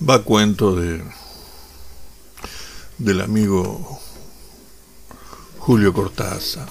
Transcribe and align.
va 0.00 0.22
cuento 0.22 0.74
de 0.74 1.02
del 2.98 3.20
amigo 3.20 3.98
Julio 5.58 5.92
Cortázar. 5.92 6.68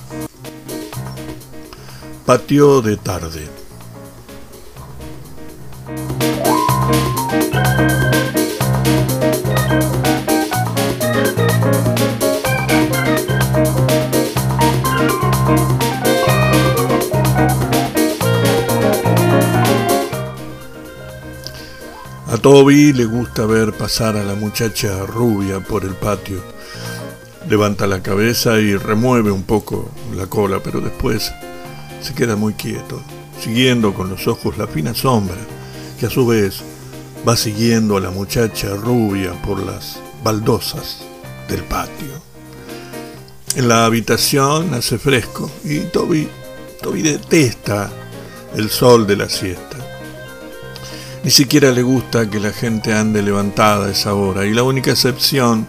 Patio 2.25 2.81
de 2.81 2.97
tarde. 2.97 3.49
A 22.31 22.37
Toby 22.37 22.93
le 22.93 23.05
gusta 23.05 23.47
ver 23.47 23.73
pasar 23.73 24.15
a 24.15 24.23
la 24.23 24.35
muchacha 24.35 25.03
rubia 25.07 25.61
por 25.61 25.83
el 25.83 25.95
patio. 25.95 26.39
Levanta 27.49 27.87
la 27.87 28.03
cabeza 28.03 28.59
y 28.59 28.75
remueve 28.75 29.31
un 29.31 29.41
poco 29.41 29.89
la 30.15 30.27
cola, 30.27 30.59
pero 30.63 30.79
después 30.79 31.31
se 32.01 32.13
queda 32.13 32.35
muy 32.35 32.53
quieto, 32.53 33.01
siguiendo 33.41 33.95
con 33.95 34.11
los 34.11 34.27
ojos 34.27 34.59
la 34.59 34.67
fina 34.67 34.93
sombra, 34.93 35.39
que 35.99 36.05
a 36.05 36.11
su 36.11 36.27
vez 36.27 36.61
va 37.27 37.35
siguiendo 37.35 37.97
a 37.97 37.99
la 37.99 38.11
muchacha 38.11 38.75
rubia 38.75 39.33
por 39.41 39.59
las 39.59 39.99
baldosas 40.23 40.99
del 41.47 41.63
patio. 41.63 42.13
En 43.55 43.67
la 43.67 43.85
habitación 43.85 44.75
hace 44.75 44.99
fresco 44.99 45.49
y 45.63 45.79
Toby, 45.79 46.29
Toby 46.79 47.01
detesta 47.01 47.89
el 48.55 48.69
sol 48.69 49.07
de 49.07 49.15
la 49.15 49.29
siesta. 49.29 49.88
Ni 51.23 51.31
siquiera 51.31 51.71
le 51.71 51.81
gusta 51.81 52.29
que 52.29 52.39
la 52.39 52.51
gente 52.51 52.93
ande 52.93 53.21
levantada 53.21 53.87
a 53.87 53.91
esa 53.91 54.13
hora 54.13 54.45
y 54.45 54.53
la 54.53 54.63
única 54.63 54.91
excepción 54.91 55.67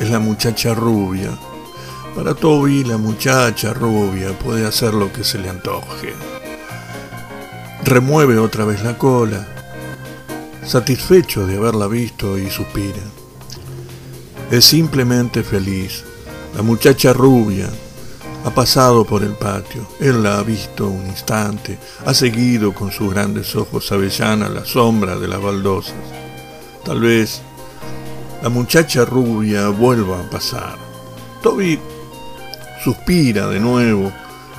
es 0.00 0.10
la 0.10 0.18
muchacha 0.18 0.74
rubia. 0.74 1.30
Para 2.16 2.34
Toby 2.34 2.82
la 2.84 2.96
muchacha 2.96 3.74
rubia 3.74 4.38
puede 4.38 4.66
hacer 4.66 4.94
lo 4.94 5.12
que 5.12 5.22
se 5.22 5.38
le 5.38 5.50
antoje. 5.50 6.14
Remueve 7.84 8.38
otra 8.38 8.64
vez 8.64 8.82
la 8.82 8.96
cola, 8.96 9.46
satisfecho 10.64 11.46
de 11.46 11.58
haberla 11.58 11.86
visto 11.86 12.38
y 12.38 12.48
suspira. 12.48 13.02
Es 14.50 14.64
simplemente 14.64 15.42
feliz. 15.42 16.04
La 16.56 16.62
muchacha 16.62 17.12
rubia 17.12 17.68
ha 18.44 18.50
pasado 18.50 19.06
por 19.06 19.22
el 19.22 19.32
patio, 19.32 19.86
él 20.00 20.22
la 20.22 20.38
ha 20.38 20.42
visto 20.42 20.86
un 20.86 21.06
instante, 21.06 21.78
ha 22.04 22.12
seguido 22.12 22.74
con 22.74 22.92
sus 22.92 23.12
grandes 23.12 23.56
ojos 23.56 23.90
avellana 23.90 24.50
la 24.50 24.66
sombra 24.66 25.16
de 25.16 25.28
las 25.28 25.40
baldosas. 25.40 25.94
Tal 26.84 27.00
vez 27.00 27.40
la 28.42 28.50
muchacha 28.50 29.06
rubia 29.06 29.68
vuelva 29.68 30.20
a 30.20 30.30
pasar. 30.30 30.76
Toby 31.42 31.80
suspira 32.82 33.46
de 33.46 33.60
nuevo, 33.60 34.12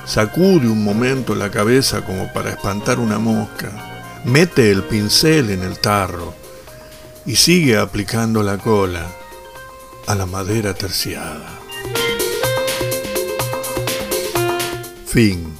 sacude 0.04 0.66
un 0.66 0.82
momento 0.82 1.36
la 1.36 1.52
cabeza 1.52 2.04
como 2.04 2.32
para 2.32 2.50
espantar 2.50 2.98
una 2.98 3.20
mosca, 3.20 3.70
mete 4.24 4.72
el 4.72 4.82
pincel 4.82 5.50
en 5.50 5.62
el 5.62 5.78
tarro 5.78 6.34
y 7.24 7.36
sigue 7.36 7.78
aplicando 7.78 8.42
la 8.42 8.58
cola 8.58 9.06
a 10.08 10.14
la 10.16 10.26
madera 10.26 10.74
terciada. 10.74 11.65
Fim. 15.06 15.55